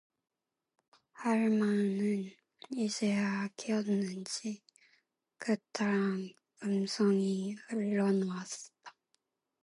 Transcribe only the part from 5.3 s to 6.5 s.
굵다란